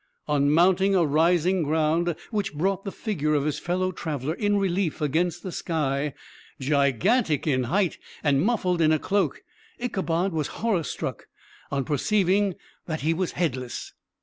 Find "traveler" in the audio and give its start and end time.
3.91-4.33